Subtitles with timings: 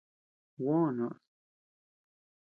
[0.59, 1.15] Juó noʼös.